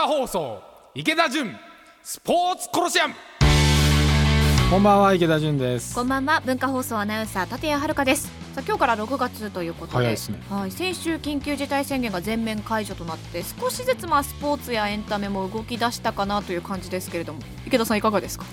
[0.00, 0.62] 化放送
[0.94, 1.54] 池田純
[2.02, 3.14] スポーツコロシアム。
[4.70, 5.94] こんばんは池田純です。
[5.94, 8.28] こんばんは文化放送アナウンサー立谷遥です。
[8.54, 10.38] さあ今日から6月ということで早いですね。
[10.48, 18.46] はい、先週緊急事態宣言が全面解除となって少しずつまあスポーツやエンタメも動き出したかなという感じですけれども池田さんいかがですか？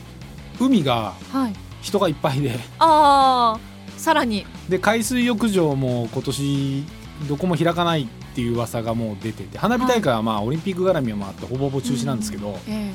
[0.60, 1.54] 海がはい。
[1.82, 2.60] 人がいっぱいで。
[2.80, 4.46] あーさらに。
[4.68, 6.84] で海水浴場も今年
[7.30, 12.94] どこも開かないっていう噂がもう出てて花火大会はまあオリンピック絡みもあってほぼほぼ中止なんですけど、え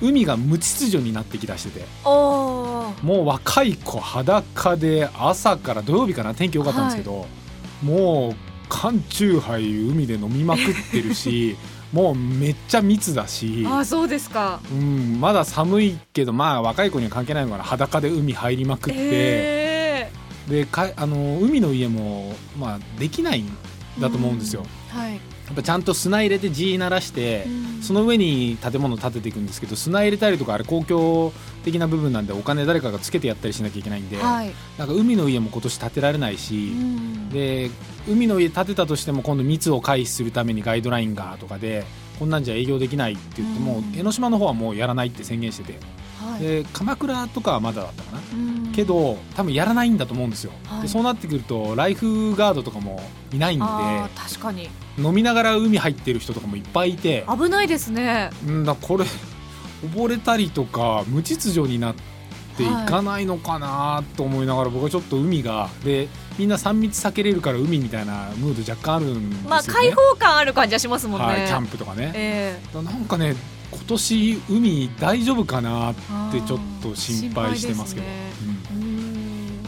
[0.00, 1.86] 海が無秩序になってきだしてて。
[2.02, 7.26] もう若い子裸で朝から土曜日かな天気良かったんですけど、
[7.82, 8.34] もう
[8.70, 11.56] 缶チューハイ海で飲みまくってるし
[11.92, 13.64] もうめっちゃ密だし。
[13.66, 14.60] あーそうですか。
[14.72, 20.10] うん、まだ寒いけどまあ若い子には関係ないのかな裸で海入りまくって、え
[20.48, 23.70] でかあの海の家も、まあ、できないんえ
[24.00, 24.64] だと思うんですよ。
[24.90, 25.18] はい、や
[25.52, 27.46] っぱちゃんと砂入れて地鳴らして、
[27.82, 31.32] その上に建物建てていくんですけど砂入れたりとかあれ公共
[31.64, 37.30] 的な部分なんでお金誰かがつけてやったりしなきゃいけないんで、はい、なんか海の家も今年建てられないし、うん。
[37.30, 37.70] で
[38.08, 41.84] 海の家建てたとしても今度密を回避するためにガイドラインがとかで
[42.18, 43.98] こんなんじゃ営業できないって言っても、うん。
[43.98, 45.78] 江ノ島の方はもうやらないって宣言してて、
[46.20, 46.40] はい。
[46.42, 48.72] で鎌倉とかはまだだったかな、うん。
[48.72, 50.82] けど多分やらないんだと思うんですよ、はい。
[50.82, 54.68] でそうなってくるとライフガードとかもいないんで確かに。
[54.98, 57.24] 飲みながら海入ってる人とかもいっぱいいて。
[57.28, 58.30] 危ないですね。
[58.44, 59.04] んだこれ
[59.94, 61.94] 溺れたりとか無秩序になっ
[62.56, 73.59] ていかないのかなと思いながら、僕はちょっと海がでみんな3密避けれるから海みたいなムード若干あるんですよね、まあ開放感ある感じはしますもんね、はい、キャンプとかね、えだなんかね今
[73.90, 75.94] 年海大丈夫かなっ
[76.34, 78.06] えてちょっと心配してますけど、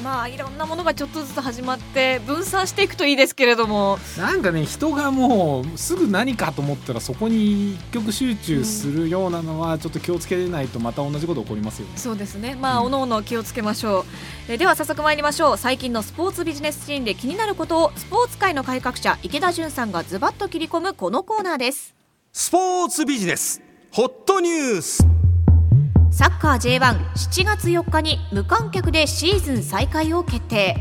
[0.04, 3.98] まあいろんなものがちょっとずつ始まって分散していくといいですけれども。
[4.16, 11.96] なんかね人がもうすぐ何かと思ったらそこに一極集中するようなのはちょっと気をつけないとまた同じこと起こりますよね。
[11.96, 12.54] そうですね。
[12.54, 14.00] まあ、うんおのおの気をつけましょ
[14.48, 14.52] う。
[14.52, 15.58] えでは早速参りましょう。
[15.58, 21.94] 最近のスポーツビジネスシーンで気になることをスポーツ界の改革者池田純さんがズバッと切り込むこのコーナーです。
[22.32, 25.04] スポーツビジネスホットニュース。
[26.10, 30.74] サッカー J17 月4日に無観客でシーズン再開を決定。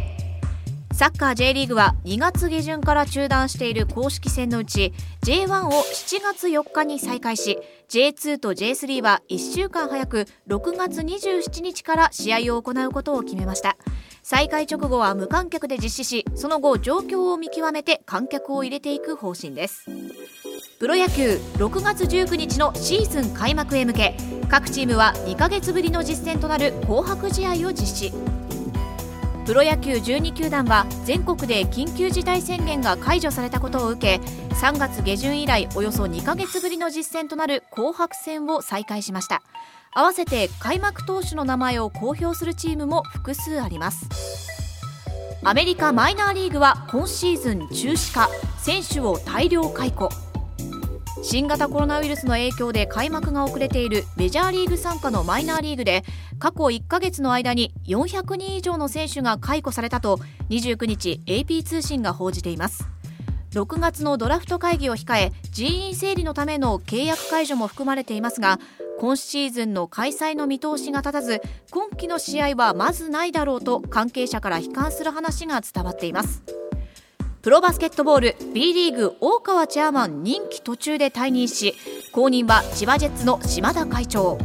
[0.94, 4.94] サッカー J リーグは2月下旬から中断している公式戦のうち
[5.25, 13.75] J1 を7月4日に再開し J2 と J3 は1週間早く6月27日から試合を行うことを決めました。
[14.23, 19.85] 再開直後は無観客で実施しその後状況を見極めて観客を入れていく方針です。
[20.81, 24.18] プロ野球6月19日のシーズン開幕へ向け
[24.50, 28.12] 各チームは2ヶ月ぶりの実戦となる紅白試合を実施。
[29.46, 34.25] プロ野球12球団は全国で緊急事態宣言が解除されたことを受け
[34.56, 39.44] 3月下旬以来およそ2ヶ月ぶりの実戦となる紅白戦を再開しました。
[39.92, 44.09] 合わせて開幕投手の名前を公表するチームも複数あります。
[45.44, 50.09] アメリカマイナーリーグは今シーズン中止か選手を大量解雇。
[51.23, 56.03] 新型コロナウイルスの影響で開幕が遅れているメジャーリーグ参加のマイナーリーグで
[56.39, 60.19] 過去1ヶ月の間に400人以上の選手が解雇されたと
[60.50, 62.88] 29日 AP 通信が報じています。
[63.51, 68.59] 6月のドラフト会議を控え人員整理のための契約解除も含まれていますが
[68.97, 76.60] 今シーズンの開催の見通しが立たず今季の試合はまずないだろうと関係者から悲観する話が伝わっています。
[77.41, 81.74] プロバスケットボール B リーグ大川チェアマン任期途中で退任し
[82.12, 84.38] 後任は千葉ジェッツの島田会長。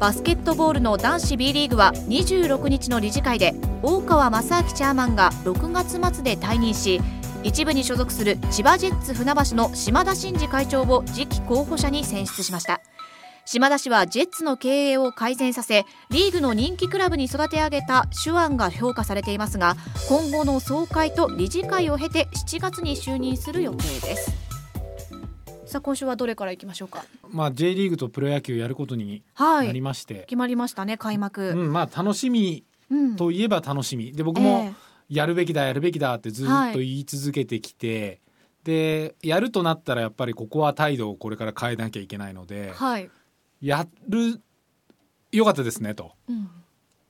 [0.00, 7.02] バスケットボールの男子 B リーグは26日の理事会で大川正明チェアマンが6月末で退任し
[7.42, 12.80] 一部に所属する千葉ジェッツ船橋の島田真二会長を次期候補者に選出しました。
[13.54, 19.76] 島田氏はジェッツの経営を改善させリーグの人気クラブに育て上げた手腕が評価されていますが
[20.08, 24.32] 今後の総会と理事会を経て7月に就任する予定です。
[25.66, 27.04] さあ今週はどれからいきましょうか？
[27.30, 33.14] まあ、J リーグとプロ野球やることにはないりまして、決まりましたね開幕、うんまあ、楽しみうん。
[33.14, 34.10] といえば楽しみ。
[34.10, 34.74] で僕えも
[35.08, 36.72] やるべきだやるべきだってずっはい。
[36.72, 38.20] と言い続けてきて、
[38.64, 43.10] でやるとなったらやっぱりここは態度をこれから変えなきゃいけないのでえはい、
[43.64, 44.42] やる
[45.32, 46.12] よかったですねと。
[46.28, 46.50] うん、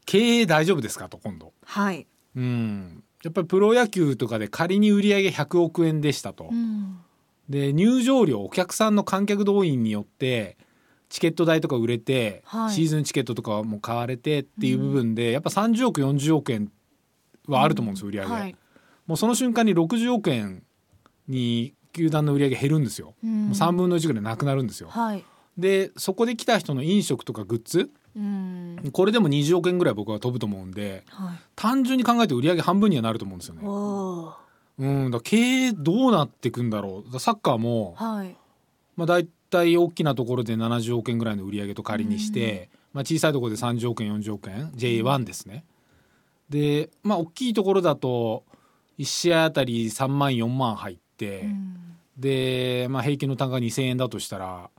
[0.06, 1.52] 経営大丈夫ですかと今度。
[1.64, 2.06] はい、
[2.36, 3.02] うん。
[3.24, 7.00] やっぱりプロ野球とかで仮に売り上げ100億円でしたと、うん、
[7.48, 10.56] で入場料お客さんの観客動員によって
[11.08, 12.72] チケット代とか売れて、はい。
[12.72, 16.70] シーズンチケットとかも買われてっていう部分で、やっぱ30億40億円
[17.46, 18.56] はあると思うんですよ、売り上げ、はい、
[19.06, 20.62] もうその瞬間に60億円
[21.26, 23.46] に球団の売り上げ減るんですよ、うん。
[23.46, 24.88] もう3分の1ぐらいなくなるんですよ。
[24.88, 25.24] はい
[25.56, 27.90] でそこで来た人の飲食とかグッズ？
[28.16, 28.90] うん。
[28.92, 31.38] これでも20億円ぐらい僕は飛ぶと思うんではい。
[31.54, 33.60] 単純に考えて売り上げ半分にはなると思うんですよね。
[34.78, 35.10] うん。
[35.10, 37.20] だ経営どうなっていくんだろう？
[37.20, 38.36] サッカーも、はい。
[38.96, 45.64] まあ、大体大きなところで70億円ぐらいの売り上げと仮にして、まあ、小さいところで30億円40億円？J1 ですね。
[46.50, 48.44] でまあ大きいところだと
[48.98, 51.76] 1試合あたり3万4万入って、うん。
[52.16, 54.70] で、まあ、平均の単価が2,000円だとしたら、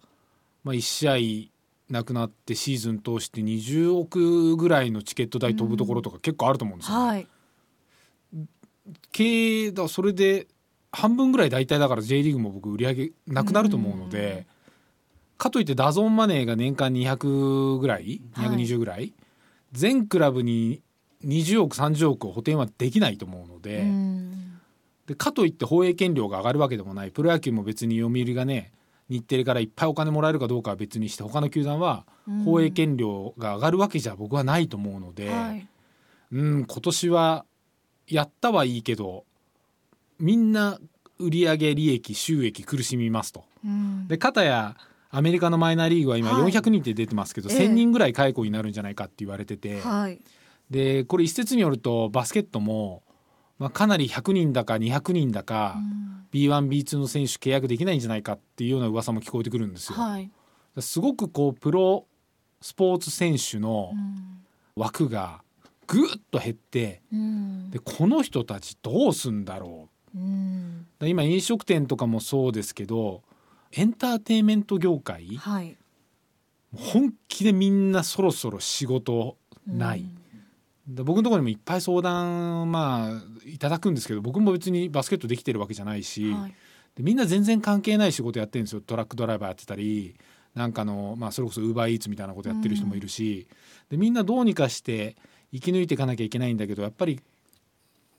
[0.66, 1.50] まあ、1試
[1.90, 7.28] 合なくなってシーズン通して20億ぐらいのチケット代飛ぶところとか結構あると思うんですよ、はい。
[9.12, 10.48] 経営だそれで
[10.92, 14.48] 半分ぐらい大体だから J リーグも僕売り上げなくなると思うので、
[15.38, 19.14] かといってダゾーンマネーが年間200ぐらい220ぐらい、
[19.72, 20.82] 全クラブに
[21.24, 24.60] 20億30億を補填はできないと思うので,、うん。
[25.06, 28.72] でかといって放映権料が上がるわけでもないプロ野球も別に読売がね
[29.10, 32.06] 日テレからいっぱいお金もらえるかどうかは別にして他の球団は
[32.44, 35.30] 放映権料が上がるわけじゃ僕はないと思うので。
[35.30, 35.68] はい。
[36.32, 37.46] うん今年は
[38.08, 39.26] やったはいいけど
[40.20, 40.80] みんな
[41.20, 43.46] 売上利益収益苦しみますと。
[43.64, 44.08] うん。
[44.08, 44.76] で片や
[45.12, 46.52] アメリカのマイナーリーグは今はい。
[46.52, 47.58] 400人って出てますけど、ええ。
[47.58, 50.20] 1,000人ぐらい解雇になるんじゃないかって言われてて、はい。
[50.70, 53.04] でこれ一説によるとバスケットも、
[53.58, 56.28] まあ、かなり100人だか200人だか、うん。
[56.32, 59.98] B1B2 の選手契約できないんじゃないかっていうような噂も聞こえてくるんですよ。
[59.98, 60.30] はい。
[60.80, 62.06] すごくこうプロ
[62.60, 64.42] スポーツ選手のうん。
[64.76, 65.42] 枠が
[65.88, 67.70] ぐっと減ってうん。
[67.72, 70.18] でこの人たちどうすんだろう。
[70.18, 70.88] うん。
[71.00, 73.24] だ今飲食店とかもそうですけど
[73.72, 75.78] エンターテインメント業界はい。
[76.76, 80.06] 本気でみんなそろそろ仕事ない、
[80.88, 86.54] で僕のところにもいっぱい相談まあいただくんですけど僕も別にバスケットできてるわけじゃないし、はい。
[86.96, 90.16] でみんな全然関係ない仕事やってるんですよトラックドライバーやってたり
[90.54, 93.48] なんかの、まあ、それこそウーバーイーツみたいなことやってる人もいるし、
[93.90, 95.18] でみんなどうにかして
[95.52, 97.20] 生き抜いていかなきゃいけないんだけどやっぱり、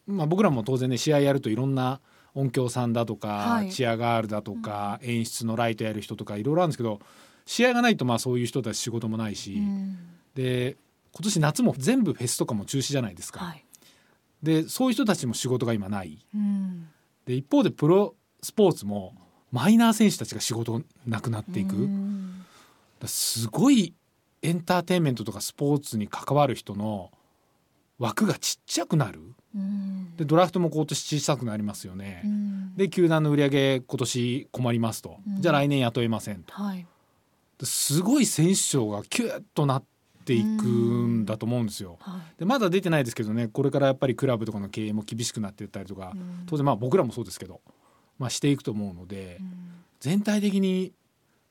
[0.06, 2.00] まあ、僕らも当然ね試合やるといろんな
[2.34, 3.70] 音響さんだとか、はい。
[3.70, 7.00] チアガールだとか、演出のライトやる人とかいろいろあるんですけど
[7.46, 9.98] 試合がないとまあそういう人たち仕事もないし、うん。
[10.34, 10.76] で
[11.16, 13.40] 今年夏も全部フェスとかも中止じゃないですか。
[13.40, 13.64] はい。
[14.42, 16.18] でそういう人たちも仕事が今ない。
[16.34, 16.88] うん。
[17.24, 19.14] で一方でプロスポーツも
[19.50, 22.44] マイナー選手たちが仕事なくなっていく、うん。
[23.00, 23.94] らすごい
[24.42, 27.10] エンターテインメントとかスポーツに関わる人の
[27.98, 29.22] 枠がちっちゃくなる。
[29.54, 30.14] うん。
[30.18, 32.76] でドラフトも今年小さくなりますよね、うん。
[32.76, 35.40] で球団の売り上げ今年困りますと、うん。
[35.40, 36.52] じゃあ来年雇えませんと。
[36.52, 36.86] はい。
[37.58, 39.95] ですごい選手層がキュッとなって
[40.34, 41.98] いくんだと思うんですよ。
[42.00, 42.38] はい。
[42.38, 46.42] でまだ出てないですけどねこれからやっぱりクラブとかの経営も厳しくなっていったりとか、うん。
[46.46, 47.60] 当然まあ僕らもそうですけど、
[48.18, 49.56] まあ、していくと思うので、うん。
[50.00, 50.92] 全体的に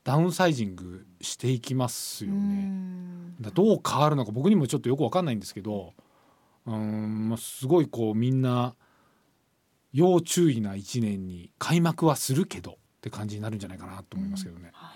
[0.04, 2.40] ダウンサイジングしていきますようね。
[2.40, 3.36] ん。
[3.40, 5.94] だどう変わるのか僕にもちょっとよく分かんないんですけど
[6.66, 8.74] うーん、まあ、すごいこうみんな
[9.92, 14.70] 要注意な1年に開幕はするけどって感じになるんじゃないかなと思いますけどね。
[14.72, 14.94] は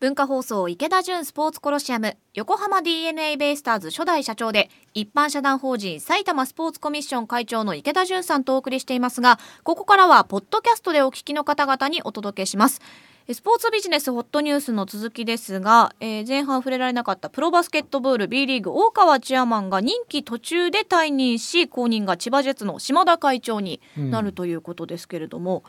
[0.00, 12.80] 文化放送池田純スポーツコロシアム横浜 d n a ベイスターズ初代社長で一般社団法人埼玉スポーツコミッション会長の池田純さんとお送りしていますがここからはポッドキャストでお聞きの方々にお届けします。
[13.26, 25.64] えスポーツビジネスホットニュースの続きですが、えー前半触れられなかったプロバスケットボール B リーグ大川チェアマンが任期途中で退任し後任が千葉ジェッツの島田会長になるということですけれども、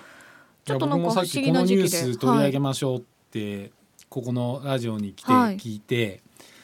[0.66, 3.72] ちょっとなんか不思議な時期で取り上げましょうって、
[4.10, 5.58] ここのラジオに来てはい。
[5.58, 6.22] 聞いて、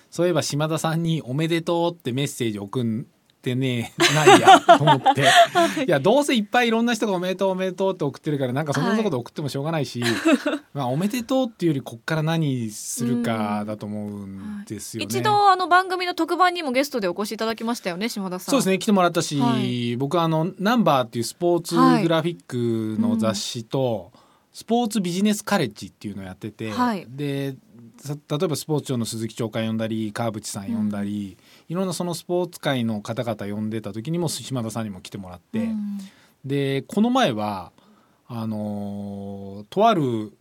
[0.09, 2.85] そういえば島田さんに「おめでとう」ってメッセージ送っ
[3.41, 10.01] てね ないやと思って、い、やどうせいっぱいいろんな人が「おめでとうおめでとう」って送ってるからなんかそんなこと送ってもしょうがないし、
[10.73, 15.05] まあおめでとうっていうよりこっから何するかだと思うんですよね。
[15.05, 18.51] 一度あの番組の特番にもゲストでお越しいただきましたよね島田さん。
[18.51, 19.97] そうですね来てもらったし、はい。
[19.97, 24.11] 僕はあの「ナンバーっていうスポーツグラフィックの雑誌と、
[24.55, 27.05] スポーツビジネスカレッジっていうのをやってて、はい。
[27.09, 27.57] で
[27.97, 35.97] さ例えばスポーツ庁の鈴木長官呼んだり川淵さん呼んだり、いろんなそのスポーツ界の方々呼んでた時にも島田さんにも来てもらって、うん。
[36.45, 37.73] でこの前は
[38.29, 40.31] あのーとある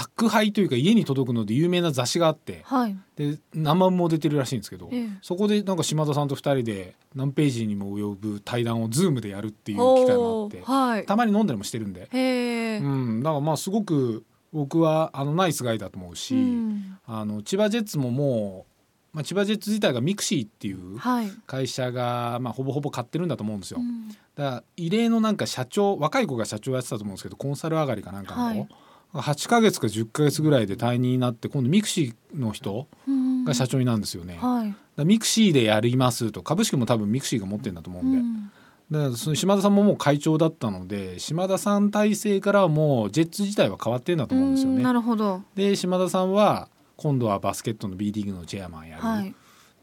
[0.00, 2.96] 宅配というか家に届くので有名な雑誌があってはい。
[3.16, 5.08] で生も出てるらしいんですけど、ええ。
[5.20, 11.06] そこでなんか島田さんと2人で何ページにも及ぶ対談を Zoom でやるっていう機会があってはい。
[11.06, 12.08] たまに飲んだりもしてるんで、
[12.82, 16.98] うん、だからまあすごく僕はあのナイスガイだと思うし、うん。
[17.06, 18.70] あの千葉ジェッツももう
[19.12, 23.80] まあ、千葉ジェッツ自体がミクシーっていうはい、会社が、まあ、ほぼほぼ買ってるんだと思うんですよ。
[23.80, 24.08] うん。
[24.08, 28.66] だから異例のなんか社長若い子が社長やってたと思うんですけどコンサル上がりかなんかの。
[28.66, 28.68] 子、
[29.12, 34.38] 8ヶ月か10ヶ月ぐらいで退任になって今度ミクシーの人うんが社長になるんですよね。
[34.40, 38.50] はい、らミクシーでやりますと株式も多分ミクシーが持ってるんだと思うんで、うん。
[38.90, 44.82] だからその島田さんももう会長だったので島田さん体制からはもうジェッツ自体は変わってるんだと思うんですようん。
[44.82, 44.94] なね。
[44.94, 49.34] るほど、で島田さんは今度はバスケットの B リーグのチェアマンやる、はい、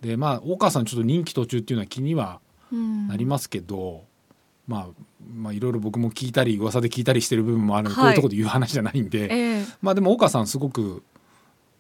[0.02, 2.40] でまあ大川さんちょっと任期途中っていうのは気には
[2.72, 3.08] うん。
[3.08, 4.04] なりますけど、
[4.68, 4.88] まあ
[5.34, 8.06] まあいろいろ僕も聞いたり噂で聞いたりしてる部分もあるので、はい。
[8.06, 9.66] こういうところで言う話じゃないんで、ええ。
[9.82, 11.04] まあでも大川さんすごく、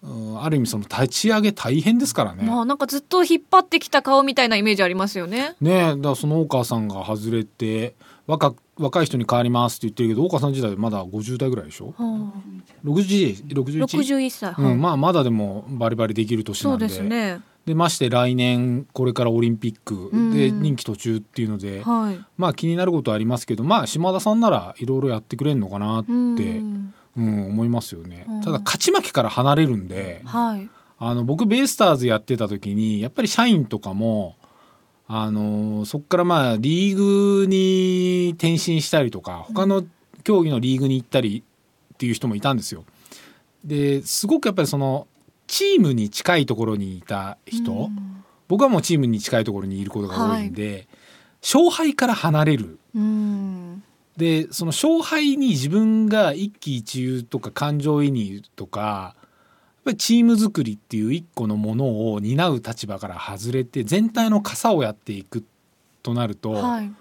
[0.01, 2.44] うん、ある意味その立ち上げ大変ですからね。
[2.44, 5.56] まあなんかずっと引っ張ってきた顔みたいなイメージありますよね。
[5.60, 11.94] ねえだからその大川さんが外れて若若い人に変わりますって言ってるけど大川さん自体まだ50代ぐらいでしょ？
[11.98, 12.32] は
[12.86, 14.72] 60あ、61 61歳、はい。
[14.72, 16.88] うん、まあまだでもバリバリできる年そうなんで。
[16.88, 17.41] ですね。
[17.67, 22.25] でまして来年これからオリンピックうんで任期途中っていうので、はい。
[22.38, 30.69] まあ気になることはありますけどまあ島田さんならいろいろやってくれるのかなって、ううんん思いますよね、うんただ勝ち負けから離れるんではい。
[30.97, 34.38] あの僕ベイスターズやってた時にやっぱり社員とかも
[35.09, 39.83] あのそこからまあリーグに転身したりとか他の
[40.24, 41.43] 競技のリーグに行ったり
[41.93, 42.86] っていう人もいたんですよ。
[43.65, 45.07] ですごくやっぱりその
[45.48, 50.88] チームに近いところにいた人、うん僕はもうチームに近いところにいることが多いんで、
[51.42, 53.84] 勝敗から離れるうん。
[54.16, 59.24] でその勝敗に自分が一喜一憂とか感情移入とかやっ
[59.86, 65.46] ぱりチーム作りっていう一個のものを担う立場から外れて全体の傘をやっていく
[66.01, 66.92] となると、はい。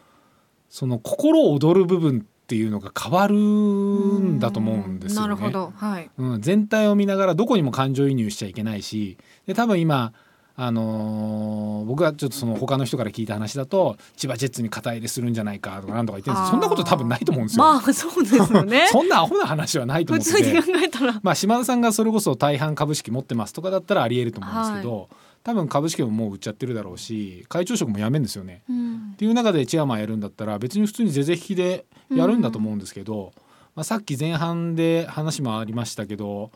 [0.69, 5.29] その心躍る部分っていうのが変わるんだと思うんですよね。
[5.29, 5.73] なるほど。
[5.75, 6.09] はい。
[6.17, 10.13] うん、全体を見ながらどこにも感情移入しちゃいけないしで多分今、
[10.55, 17.65] あのー僕がちょっとその他の人から聞いた話だと千葉ジェッツに肩入れするんじゃないかとかなんとか言ってるんですそんなこと多分ないと思うんですよ。
[17.65, 18.87] まあそうですよね。
[18.91, 20.85] そんなアホな話はないと思って普通に考て。
[20.85, 21.21] えたら。
[21.23, 25.09] まあ、島田さんがそれこそ大半株式持ってますとかだったらありえると思うんですけど、
[25.47, 28.63] 多分株式ももう売っちゃってるだろうし会長職も辞めるんですよね。
[28.69, 33.33] うんっていう中でチェアマンやるんだったら別に普通に是々引きでやるんだと思うんですけど、
[33.75, 36.51] まあ、さっき前半で話もありましたけど、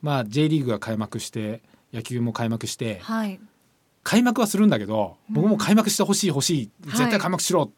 [0.00, 3.40] まあ、J リーグが開幕して野球も開幕してはい。
[4.04, 7.70] 開幕はするんだけど僕も開幕してほしい欲しいはい絶対開幕しろ、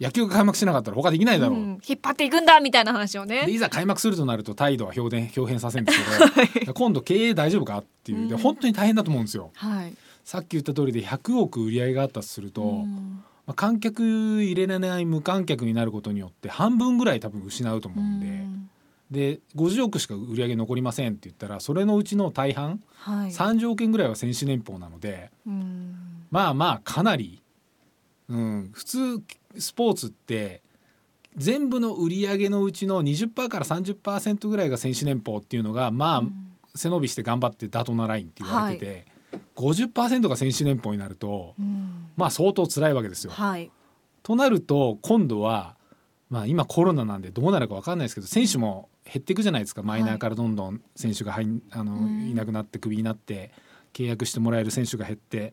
[0.00, 3.46] 野球が開幕しなかったら他できないだろう、うん引っ張っていくんだみたいな話をね。
[3.46, 9.50] でいざ開幕するとなると態度は表現表変させるんですけど、 今度経営大丈夫かっていうでうん本当に大変だと思うんですよ。
[9.54, 9.94] はい。
[10.24, 14.02] さっき言った通りで100億売り上げがあったとすると、うんまあ、観客
[14.42, 18.70] 入れられない無観客になることによって半分ぐらい多分失うと思うんで、うん。
[19.10, 23.30] で50億しか売り上げ残りませんって言ったらそれのうちの大半、はい。
[23.30, 25.94] 30億円ぐらいは選手年俸なのでうん。
[26.30, 27.42] まあまあかなり、
[28.28, 29.22] うん、普通
[29.58, 30.62] スポーツって
[31.36, 36.22] 全部の売り上げのうちの20%から30%ぐらいが選手年俸っていうのがまあ、
[36.74, 39.06] 背伸びして頑張って妥当なラインって言われてて、
[39.56, 43.32] 50%が選手年俸になるとうんまあ相当辛いわけですよ。
[43.32, 43.70] はい。
[44.22, 45.76] となると今度は、
[46.30, 53.50] まあ、今コロナなんでどうなるか分かんないですけど選手も減っていくじゃないですかマイナーからどんどん選手が入んあの、うんいなくなってクビになって
[53.92, 55.52] 契約してもらえる選手が減って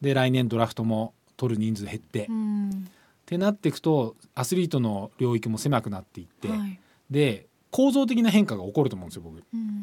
[0.00, 2.88] で来年ドラフトも取る人数減って、っうん
[3.24, 6.80] てなっていくとアスリートの領域も狭くなっていって、はい。
[7.10, 9.36] で構造的な変化が起こると思うんですよ僕。
[9.52, 9.77] うん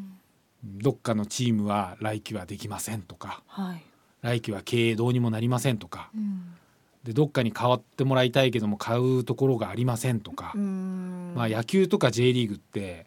[0.66, 3.84] どっかのチームは来季はできませんとかはい。
[4.22, 6.56] 来季は経営どうにもなりませんとかうん
[7.04, 10.54] でどっかに変わってもらいたいけども買うところがありませんとか。
[10.56, 13.06] うんまあ、野球とか J リーグって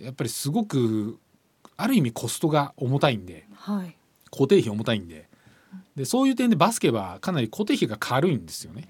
[0.00, 1.18] やっぱりすごく
[1.76, 3.94] ある意味コストが重たいんではい。
[4.32, 5.28] 固定費重たいんで
[5.94, 8.88] でそういう点でバスケはかなり固定費が軽いんですよね。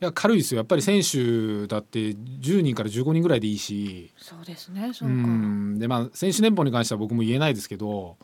[0.00, 4.90] いや軽いですよやっぱり選手だって10人から15人ぐらいでいいしそうですね。
[4.94, 5.28] そううか。
[5.28, 8.16] んでまあ選手年俸に関しては僕も言えないですけど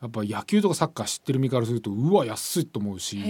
[0.00, 3.20] やっぱ野球とかサッカー知ってる身からするとうわ安いと思うし。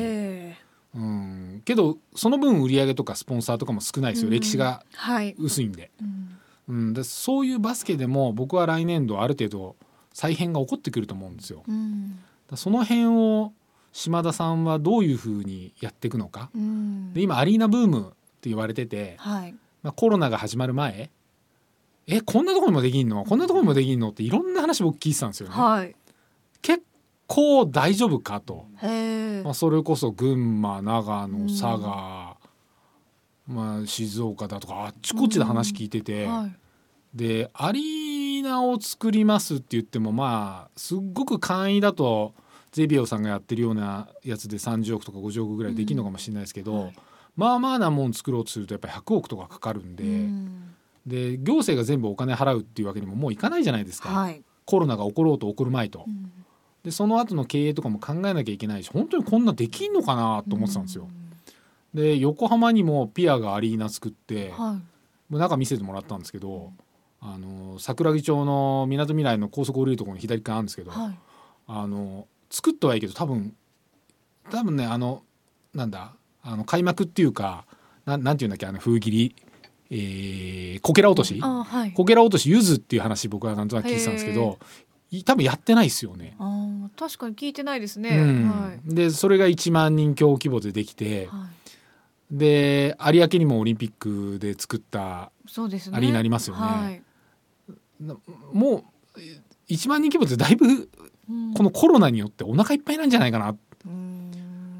[0.94, 5.34] うん、けどその分売り上げとかスポンサーとかも少ないですよ、うん歴史がはい。
[5.38, 5.90] 薄いんで。
[6.00, 6.38] うん
[6.68, 9.76] うん、でそういうバスケでも僕は来年度ある程度
[10.12, 11.62] 再編が起こってくると思うんですよ。
[11.68, 12.18] うん
[12.50, 13.52] らその辺を
[13.96, 16.50] 島田さんはどういうふうにやっていくのか。
[16.54, 18.02] うんで今アリーナブームっ
[18.42, 19.54] て言われてて、はい。
[19.82, 21.10] まあ、コロナが始まる前
[22.06, 23.24] えこんなところにもできんの？
[23.24, 24.10] こんなところにもできんの？
[24.10, 25.54] っていろんな話僕聞いてたんですよね。
[25.54, 25.96] はい。
[26.60, 26.82] 結
[27.26, 28.66] 構大丈夫かと、
[29.42, 29.54] まあ、。
[29.54, 32.36] それこそ群馬長野佐賀、
[33.48, 36.26] まあ、静岡だとかあっちこっちで話聞いてて。
[36.26, 36.56] はい。
[37.14, 42.34] でアリーナを作りますって言ってもまあすっごく簡易だと
[42.76, 46.94] ゼビオさんがやってるようなやつで30億とか50億ぐらいできるのかもしれないですけど、はい
[47.36, 50.74] まあまあなもん作ろうとするとやっぱり100億とかかかるんで、うん。
[51.06, 56.04] で行政が全部お金払うっていうわけにももういかないじゃないですか、はい、コロナが起ころうと起こる前と。
[56.06, 56.32] うん。
[56.82, 61.08] でその後の経営とかも考えなきゃいけないし本当にこんなできんのかなと思ってたんですよ。
[61.94, 64.80] で横浜にもピアがアリーナ作って、は
[65.28, 66.72] もう中見せてもらったんですけど、
[67.20, 71.18] あの桜木町のみなとみらいの高速降りるところに左側あるんですけど、いはい。
[71.66, 73.54] あの作ったはいいけど多分
[74.50, 75.22] 多分ねあの
[75.74, 77.66] なんだあの開幕っていうか
[78.04, 79.36] なんなんていうんだっけあの封切り、
[79.90, 81.38] えー、こけら落とし？
[81.42, 81.92] あはい。
[81.92, 84.58] こけら落としゆずっていう話僕はなんとなく聞いてたんですけど
[85.10, 86.36] い多分やってないですよね。
[86.38, 88.48] あー確かに聞いてないですね、うん。
[88.48, 88.94] はい。
[88.94, 91.48] でそれが1万人強規模でできては
[92.30, 92.36] い。
[92.38, 95.96] で有明にもオリンピックで作ったそうですね。
[95.96, 96.62] アリーナありますよね。
[96.62, 97.02] はい。
[98.00, 98.16] な
[98.52, 98.84] も
[99.16, 99.18] う
[99.68, 100.88] 1万人規模ってだいぶうん
[101.56, 103.56] このコロナによってお腹いっぱいなんじゃないかな。
[103.84, 104.30] うん。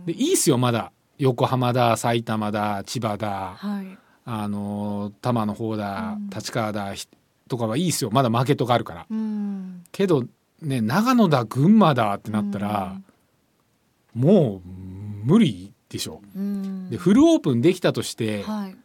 [0.06, 0.92] でいいっすよまだ。
[1.18, 3.54] 横浜だ埼玉だ千葉だ。
[3.56, 3.98] はい。
[4.24, 6.30] あの多摩の方だうん。
[6.30, 7.08] 立川だひ
[7.48, 8.10] とかはいいっすよ。
[8.12, 9.06] まだマーケットがあるから。
[9.10, 9.84] うん。
[9.92, 10.24] けど
[10.62, 13.00] ね長野だ群馬だってなったら
[14.14, 14.68] もう
[15.24, 16.22] 無理でしょ。
[16.36, 16.90] うん。
[16.90, 18.76] でフルオープンできたとしてはい。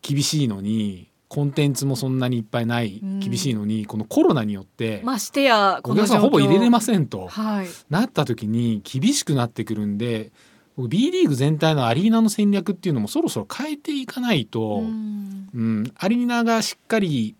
[0.00, 3.20] 厳しいのにコンテンツもそんなにいっぱいないうん。
[3.20, 7.66] 厳しいのにこのコロナによってましてやこおの客さんほぼ入れれませせんとはい。
[7.90, 10.32] なった時に厳しくなってくるんで
[10.76, 15.48] 僕 B リーグ全体のアリーナの戦略っていうのもそろそろ変えていかないと、うん。
[15.54, 17.34] うん、アリーナがしっかり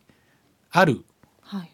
[0.70, 1.04] ある。
[1.40, 1.70] はい。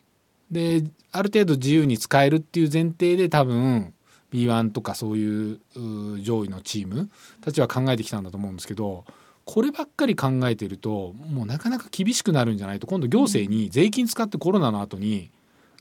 [0.50, 3.94] である程度自由に使えるっていう前提で多分
[4.32, 7.08] B1 とかそういうう上位のチーム
[7.40, 9.04] たちは考えてきたんだと思うんですけど
[9.44, 15.30] こればっかり考えてるともうなかなか厳しくなるんじゃないと今度行政に税金使ってコロナの後に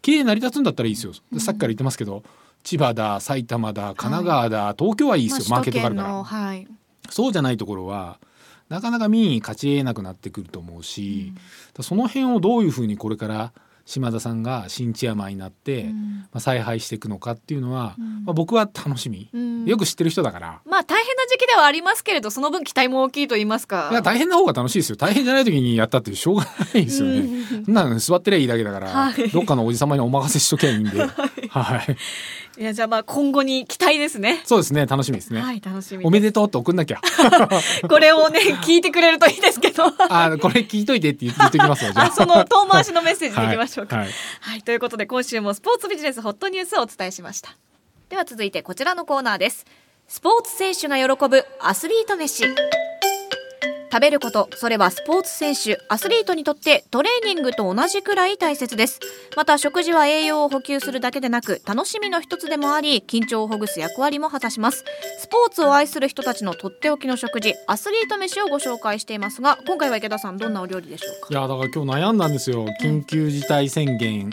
[0.01, 1.39] 経営成り立つんだったらいいですよ、うん。
[1.39, 2.23] さっきから言ってますけど
[2.63, 6.23] 千葉だ埼玉だ神奈川だ、東京はいいですよ、まあマーケットがあるから。
[6.23, 6.67] はい。
[7.09, 8.19] そうじゃないところは
[8.69, 11.33] なかなか民意勝ち得なくなってくると思うし、
[11.81, 13.53] その辺をどういうふうにこれから
[13.85, 16.19] 島田さんが新チェアマンになって、うん。
[16.31, 18.23] まあ、采配していくのかっていうのは、うん。
[18.25, 19.65] まあ、僕は楽しみ、うん。
[19.65, 20.61] よく知ってる人だから。
[20.65, 23.89] まあ大変な時期ではありますけれどその分期待も大きいと言いますか。
[23.91, 24.95] いや大変な方が楽しいですよ。
[24.95, 27.19] 大変じゃない時にやったってしょうがないですよね。
[27.19, 27.43] うん。
[27.65, 29.29] そんなの座ってりゃいいだけだから、はい。
[29.29, 31.01] どっかのおじ様にお任せしときゃいいんで、
[31.49, 31.77] は
[32.57, 34.41] い、いやじゃあまあ今後に期待ですね。
[34.45, 35.41] そうですね楽しみですね。
[35.41, 37.01] はい楽しみおめでとうって送んなきゃ。
[37.87, 39.85] これをね聞いてくれるといいですけど。
[39.85, 42.05] あこれ聞いといてって言言っときますわじゃあ。
[42.07, 43.97] あその遠回しのメッセージでいきましょうか。
[43.97, 47.55] ははいい、はいということで今週もスポーツビジネスホットニュースをお伝えしました。
[48.09, 49.65] では続いてこちらのコーナーです。
[50.07, 52.43] スポーツ選手が喜ぶアスリート飯。
[53.93, 58.99] 食べること、それはスポーツ選手、アスリートにとってトレーニングと同じくらい大切です。
[59.37, 64.83] また食事は栄養を補給するだけでなく、楽しみの一つでもあり、緊張をほぐす役割も果たします。
[65.19, 71.27] スポーツを愛する人たちのとっておきの食事、アスリート飯をご紹介していますが、今回は池田さんどんなお料理でしょうか？
[71.29, 72.65] いやだから今日悩んだんですよ。
[72.81, 74.31] 緊急事態宣言、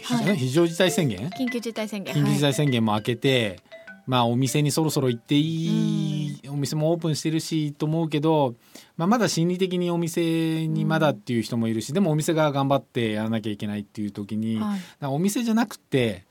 [0.00, 0.36] ひはい。
[0.36, 1.30] 非常事態宣言？
[1.30, 2.16] 緊急事態宣言。
[2.16, 3.60] 緊急事はい態宣言も明けて、
[4.08, 8.54] まあお店にそろそろ行っていいお店もオープンしてるしと思うけど、
[8.96, 14.80] まあ、まだ心理的にお店にまだっていう人もいるし、でもお店が頑張ってやらなきゃいけないっていう時に、はい。
[15.02, 16.24] お店じゃなくて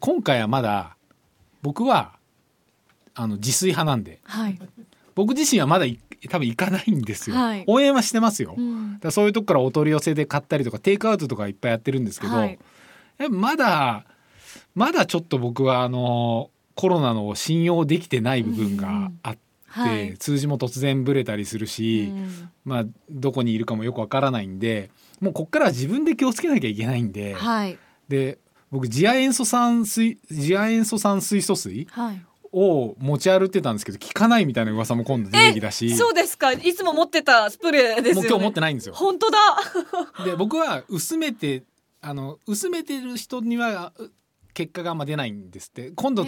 [0.00, 0.96] 今回はまだ
[1.60, 2.12] 僕は
[3.14, 4.58] あの自炊派なんではい。
[5.16, 7.64] 僕自身はまだい多分行かないんですよ、はい。
[7.66, 9.00] 応援はしてますよ、うん。
[9.00, 12.58] だそういうとこからお取り寄せで買ったりとかテイクアウトとかいっぱいやってるんですけど、はい。
[13.28, 14.04] まだ
[14.76, 20.14] まだちょっと僕はあのコロナの信用できてない部分があって、はい。
[20.20, 27.78] 数字も突然ブレたりするし、うんまあどこにいるかもよくわからないんでもうこっからは自分で気をつけなきゃいけないんで、はい。
[28.08, 28.38] で
[28.70, 32.22] 僕次亜塩素酸水次亜塩素酸水素水はい。
[32.56, 36.52] を持ち歩いてたんですけど効かないみたいな噂も今度出てきたしそうですか。
[36.52, 38.22] いつも持ってたスプレーですよね。
[38.22, 38.94] もう今日持ってないんですよ。
[38.94, 39.38] 本当だ。
[40.24, 41.64] で僕は薄めて
[42.00, 44.12] あの薄めてる人にはう
[44.54, 46.24] 結果があんま出ないんですって今度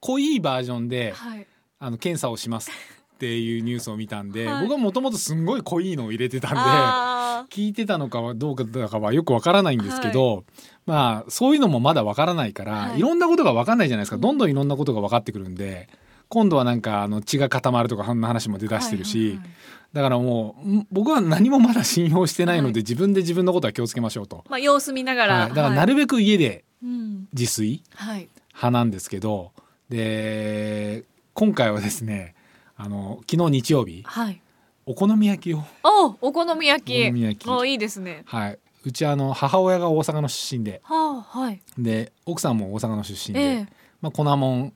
[0.00, 1.46] 濃いバージョンではい。
[1.80, 10.44] あの検査をしますっていうニュースを見たんで、はい僕はもともとすんごい濃いのを入れてたんであ聞いてたのかはどうかだかはよくわからないんですけど、
[10.86, 15.88] まあそういうのもまだわからないから、はいい、ろんなことがわかんないじゃないですかどんどんいろんなことが分かってくるんで
[16.28, 19.50] 今度はなんかあの血が固まるとかそんな話も出ーだしてるし、はいはいはい
[19.90, 24.44] だからもうん僕は何もまだ信用してないので、はい自分で自分のことは気をつけましょうと。
[24.48, 25.34] まあ様子見ながら。
[25.40, 27.26] はい、だからなるべく家でうん。
[27.32, 28.28] 自炊はい。
[28.48, 29.52] 派なんですけど
[29.88, 32.34] で今回はですね
[32.76, 34.40] あの昨日日曜日はい。
[34.86, 37.02] お好み焼きを、おお好み焼き。
[37.02, 37.48] お好み焼き。
[37.50, 38.22] おいいですね。
[38.24, 40.80] はい、うちあの母親が大阪の出身で。
[40.82, 41.60] はあはい。
[41.76, 43.68] で奥さんも大阪の出身で、ええ。
[44.00, 44.72] まあ、粉もん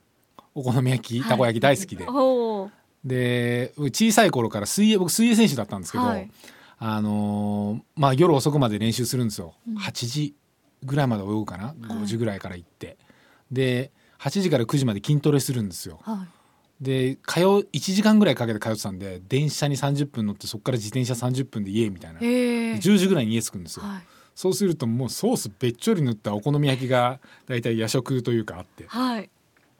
[0.55, 2.70] お好み焼きたこ焼き大好きで、おー。
[3.05, 6.31] で小さい頃から水泳僕水泳選手だったんですけど、はい。
[6.79, 9.79] あのーまあ夜遅くまで練習するんですよ、うん。
[9.79, 10.35] 8時
[10.85, 12.98] ぐらいまで泳ぐかな、はい5時ぐらいから行って。
[13.51, 15.98] で8時から9時まで筋トレするんですよ。
[16.02, 16.26] は
[16.80, 24.02] で通う1時間ぐらいかけて通ってたんで電車に30分乗ってそこから自転車30分で家みたいな、いへえ10時ぐらいに家着くんですよ、はい。
[24.35, 28.85] そうするともうソースべっちょり塗ったお好み焼きが大体夜食というかあって。
[28.88, 29.30] はい。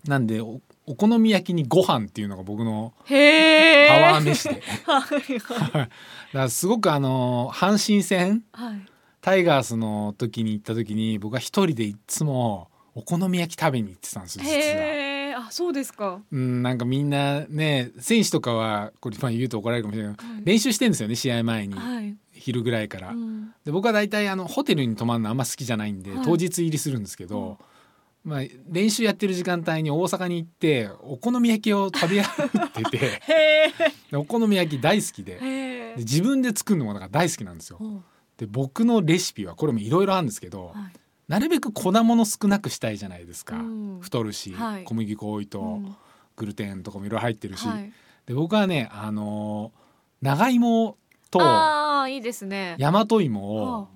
[0.07, 4.62] なんでおお好み焼きにご飯っていうのが僕のパワー飯で。
[4.87, 5.88] はいだか
[6.33, 8.44] らすごくあの阪神戦？
[8.52, 8.87] はい。
[9.20, 14.50] タイガースの時に行った時に僕は一人でいつもお好み焼き食べに行ってたんですよ実
[15.40, 15.46] は。
[15.46, 16.20] あそうですか。
[16.31, 22.16] うん、なんかみんなね選手とかはこれまあ言うと怒られるかもしれないけど、はい練習してんですよね試合前に、はい。
[22.33, 23.11] 昼ぐらいから。
[23.11, 23.55] うん。
[23.64, 26.24] で僕は大体あのホテルに泊まるのあんま好きじゃないんで、はい。
[26.24, 27.59] 当日入りするんですけど、
[28.24, 33.22] まあ、練習やってる時間帯に大阪に行ってお好み焼きを食べ歩いてて
[34.14, 37.78] お好み焼き大好きでで自分で作るのもだから大好きなんですよ。
[38.37, 41.02] で僕のレシピはこれもいろいろあるんですけど、はい
[41.33, 43.99] なるべく粉物少なくしたいじゃないですか、うん。
[44.03, 44.85] 太るし、はい。
[44.85, 45.97] 小麦粉多いと、うん。
[46.37, 47.90] グルテンとかもいろいろ入ってるし、はい。
[48.27, 49.83] で僕はねあのー
[50.21, 50.99] 長芋
[51.31, 52.77] とああいいですね。
[52.79, 53.88] 大和芋を、は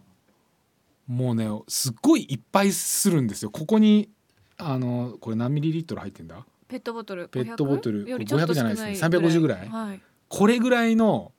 [1.06, 3.50] もうねすっごいいっぱいするんですよ。
[3.50, 4.08] ここに
[4.56, 6.46] あのこれ何ミリリットル入ってんだ？
[6.68, 7.28] ペットボトル。
[7.28, 8.06] ペットボトル。
[8.06, 8.72] 500よりちょっと500じゃない。
[8.72, 9.68] ですね350ぐらい？
[9.68, 10.00] はい。
[10.28, 11.32] これぐらいの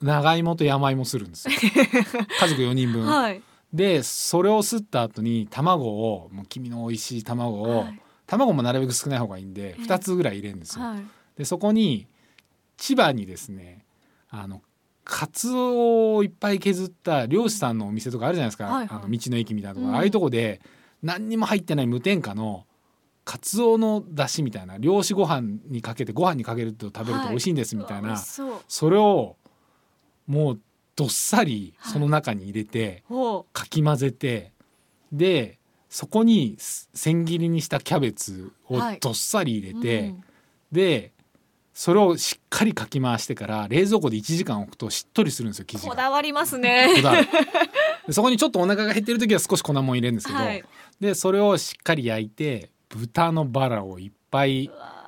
[0.00, 1.54] 長芋と山芋するんですよ。
[2.40, 8.00] 家族4人分、はいでそれをすった後に卵をもう黄身の美味しい卵を、はい。
[8.26, 9.82] 卵もなるべく少ない方がいいんでええ。
[9.82, 11.02] 2つぐらい入れるんですよ、はい。
[11.36, 12.06] でそこに
[12.76, 13.84] 千葉にですね
[14.28, 14.62] あの
[15.04, 18.88] カツオをいっぱい削った漁師さんのお店とかあるじゃないですか、はいはい。
[18.90, 19.94] あの道の駅みたいなとこ、うん。
[19.94, 20.60] ああいうとこで
[21.02, 22.66] 何にも入ってない無添加の
[23.24, 28.60] カツオの出汁みたいな漁師ご飯にかけてご飯にかけると食べると美味しいんですみたいな、うわ美味しそう。
[28.66, 29.36] それを
[30.26, 30.60] もう
[30.96, 31.92] どっさりはい。
[31.92, 34.52] その中に入れて、ほかき混ぜて
[35.12, 38.98] でそこに千切りにしたキャベツをはい。
[39.00, 40.24] どっさり入れて、うん
[40.72, 41.12] で
[41.72, 45.88] それをしっかりかき回してから冷蔵庫で1時間置くとしっとりするんですよ生地が。
[45.88, 46.88] こだわりますね。
[48.10, 50.64] そこにちょっとお腹が減ってる時は少し粉もん入れるんですけど、はい。
[51.00, 54.99] でそれをしっかり焼いて豚のバラをいっぱいうわ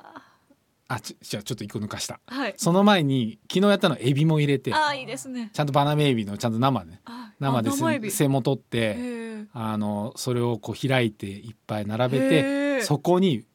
[0.93, 2.19] あちじゃあちょっと一個抜かした。
[2.27, 2.53] はい。
[2.57, 4.73] その前に昨日やったのエビも入れて。
[4.73, 5.49] ああいいですね。
[5.53, 7.01] ちゃんとバナメイビのちゃんと生ね。
[7.05, 12.81] あ生で背背も取っへてえあのそれをこう開いていっぱい並べへてー。
[12.83, 13.45] そこに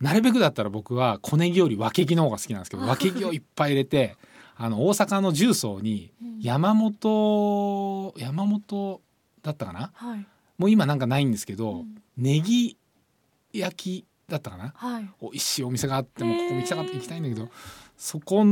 [0.00, 4.16] なるべくだったら僕は小ネギよりわけぎの方が好きなんですけどわけぎをいっぱい入れて
[4.56, 6.38] あの大阪の重曹にうん。
[6.40, 9.00] 山本山本
[9.42, 9.92] だったかな？
[9.94, 10.26] はい。
[10.58, 12.02] もう今なんかないんですけど、うん。
[12.16, 12.76] ネギ
[13.52, 14.72] 焼きだったかな？
[14.74, 15.08] はい。
[15.20, 17.48] 美味しいお店があってもここ行きたかった行きたいんだけど
[17.96, 18.44] そこ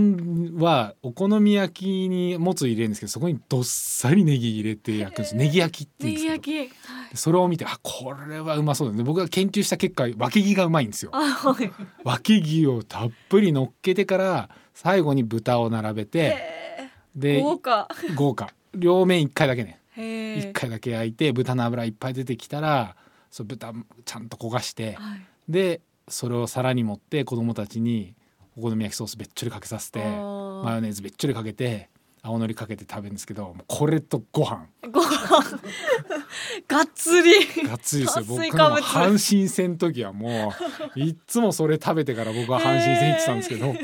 [0.59, 6.75] はお好み焼きにもつ入れるんですけどそこにどっさりネギ入れて焼くんですネギ焼きって言ネうんですけど。
[7.15, 9.03] それを見てあこれはうまそうだね。
[9.03, 11.11] 僕が研究した結果わけぎがうまいんですよ。
[11.13, 11.73] あはい。
[12.05, 17.89] わけぎをたっぷり乗っけてから最後に豚を並べてへでえ豪華。
[18.15, 18.51] 豪華。
[18.75, 19.81] 両面1回だけね。
[19.97, 22.95] へえ1回だけ焼いて豚の脂いっぱい出てきたら
[23.29, 23.73] そう豚
[24.05, 28.15] ちゃんと焦がしてはいでそれを皿に盛って子供たちに
[28.57, 31.89] お好み焼きソースべっちょりかけさせてマヨネーズべっちょりかけて
[32.23, 34.67] 青のりかけて食べるんですけどこれとご飯。
[34.93, 35.61] ご飯。
[36.69, 37.33] がっつり。
[37.67, 38.25] がっつりですよ。
[38.25, 38.81] 炭僕水化物。
[38.81, 40.53] の阪神戦の時はも
[40.97, 43.75] ういっつもそれ食べてから僕は阪神戦行ってたんですけど。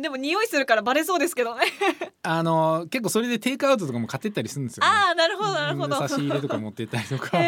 [0.00, 1.64] でも匂いするからバレそうですけどね。
[2.22, 4.92] あの結構それでテイクアウトとかも買ってったりするんですよ、ね。
[4.92, 5.98] ああなるほどなるほど。
[5.98, 7.38] うん差し入れとか持ってったりとか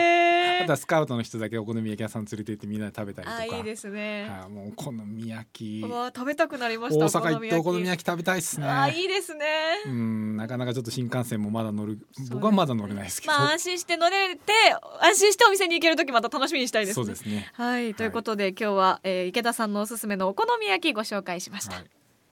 [0.62, 3.57] あとはスカウトの人だけお好み焼き屋さん連れて行ってみんなで食べたりとか。
[3.59, 4.29] いいですね。
[4.29, 5.83] はいもうお好み焼き。
[5.85, 8.07] うわ食べたくなりま大した阪行ってお好みき焼き。
[8.07, 8.66] 食べたいっすね。
[8.66, 9.47] あーいいですね。
[9.87, 14.53] うんなかなかちょっと新幹線もまだ乗るす僕はまだ乗れないですけど、まあ安心して乗れて
[15.01, 17.05] 安心してお店に行ける時また楽しみにしたいですね。
[17.05, 17.51] そうですね。
[17.55, 21.85] はいということで、今日は、えー池田さんのおすすめのお好み焼きご紹介しました、はい、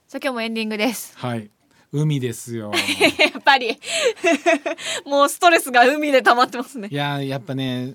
[0.08, 1.12] さあ今日もエンディングです。
[1.16, 1.50] はい、
[1.92, 2.72] 海ですよ。
[3.18, 3.78] やっぱり。
[5.04, 6.88] もうストレスが海で溜まってますね。
[6.90, 7.94] いややっぱね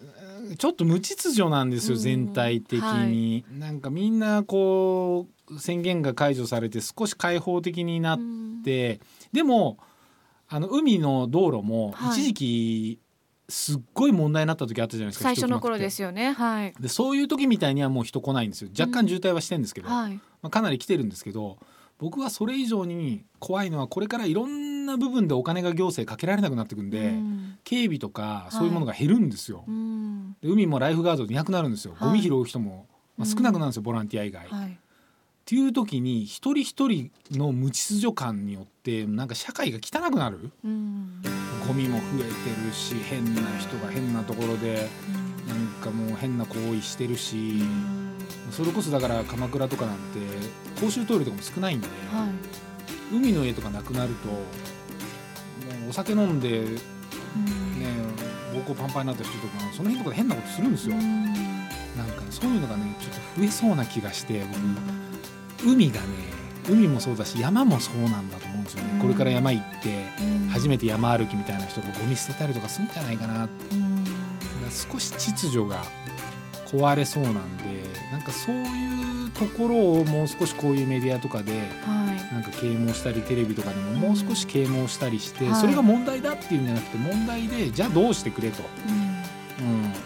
[0.58, 2.02] ちょっと無秩序なんですようん。
[2.02, 8.20] 全体的に、なんかみんなこう宣言が解除されて少し開放的になっ
[8.64, 9.00] て、
[9.32, 9.78] でも
[10.48, 12.20] あの海の道路もはい。
[12.20, 13.00] 一時期
[13.50, 16.32] すっごい問題になった時あったじゃないですか、最初の頃ですよね。
[16.32, 16.74] はい。
[16.80, 18.70] でそういう時みたいにはもう人来ないんですよ。
[18.78, 20.14] 若干渋滞はしてるんですけど、はい。
[20.42, 21.58] まあ、かなり来てるんですけど
[22.02, 27.58] 僕はそれ以上に怖いのはこれからいろんな部分でお金が行政かけられなくなってくんで、うん。
[27.64, 29.64] 警備とかそういうものが減るんですよ。
[29.68, 30.36] うん。
[30.42, 32.10] で海もライフガードでいなくなるんですよ、はい。
[32.10, 32.88] ゴミ拾う人も、
[33.18, 33.32] まあ、うん。
[33.32, 34.72] 少なくなるんですよ、ボランティア以外、はい。
[34.72, 34.76] っ
[35.46, 40.50] ていう時に一人一人の無秩序感によってなんか社会が汚くなる。
[40.66, 41.22] うん。
[41.68, 44.90] ゴミも増えてるし変な人が変なところで
[45.48, 47.62] なんかもう変な行為してるし
[48.52, 50.02] それこそだから鎌倉とかなんて
[50.80, 52.28] 公衆トイレとかも少ないんで、は
[53.12, 53.16] い。
[53.16, 54.36] 海の家とかなくなるとも
[55.88, 56.68] うお酒飲んでね
[58.54, 60.96] 膀胱パンパンになった人とかその辺とかで変なことするんですよ。
[60.96, 64.46] なんかねそういうのがねちょっと増えそうな気がして
[65.60, 66.08] 僕海がね
[66.70, 69.00] 海もそうだし山もそうなんだと思うんですよね、うん。
[69.00, 70.06] これから山行って
[70.50, 73.34] 初めて山歩きみたいな人がゴミ捨てたりとかするんじゃないかな。
[73.34, 73.50] だか
[74.64, 75.84] ら少し秩序が
[76.72, 77.66] 壊れそうなんで
[78.12, 81.52] なんかそういうところをもう少しこういうメディアとかで
[81.86, 82.34] はい。
[82.34, 85.56] なんか啓蒙したりテレビとかでももう少し啓蒙したりして、はい。
[85.56, 88.64] それが問題だっていうんじゃなくて問題でじゃあどうしてくれと、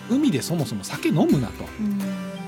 [0.10, 1.66] うん、海でそもそも酒飲むなと。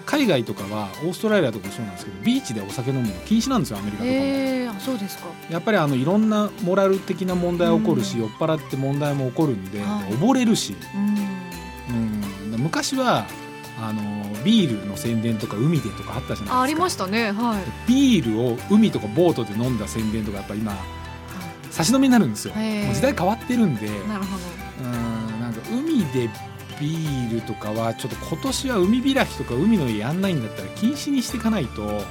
[0.07, 4.15] 海外とかはオーストラリアとかもそうなんですけどビーチでお酒飲むの禁止なんですよアメリカとかも。
[4.15, 5.25] ええあそうですか。
[5.49, 8.21] やっぱりあのいろんなモラル的な問題起こるし、うん。
[8.21, 10.13] 酔っ払って問題も起こるんで、はい。
[10.13, 12.53] 溺れるし、うん。
[12.53, 13.27] うん、昔は
[13.79, 14.01] あの
[14.47, 16.55] ビールの宣伝とか海でとかあったじゃないですか。
[16.59, 17.31] あありましたね。
[17.33, 17.91] はい。
[17.91, 20.73] ビールを海とかボートで飲んだ宣伝とかやっぱ今
[21.69, 23.87] 差し飲みになるんですよ、時代変わってるんで。
[24.07, 24.37] なるほ
[24.79, 26.29] うんなんか海で
[26.79, 32.03] ビールとかはちょっと今年は海開きとか海の家やんないんだったら禁止にしていかないと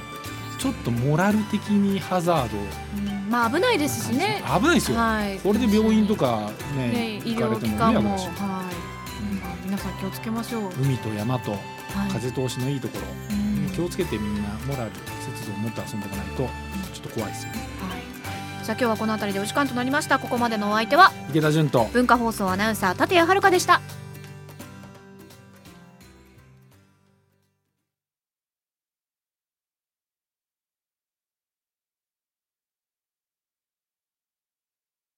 [0.59, 2.49] ちょっとモラル的にハザード。
[2.49, 2.63] ど
[2.97, 4.43] うんまあ危ないですしね。
[4.45, 5.39] 危ないですよ、はい。
[5.39, 8.29] これで病院とかねね医行かれて療機関もはい。
[8.37, 10.65] まあ皆さん気をつけましょう。
[10.65, 11.57] はい海と山と
[12.11, 13.69] 風通しのいいところ、うん。
[13.71, 16.47] 気をつけてみんなモラル節度を持って遊んでいかないとちょ
[16.99, 17.59] っと怖いですよね。
[17.59, 18.65] はい。
[18.65, 20.19] さあ今日はこの辺りでお時間となりました。
[20.19, 21.85] ここまでのお相手は池田純と。
[21.93, 23.81] 文化放送アナウンサー立谷遥でした